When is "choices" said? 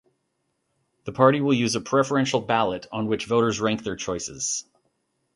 3.95-4.65